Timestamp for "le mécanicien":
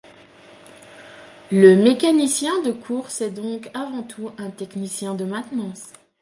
1.51-2.59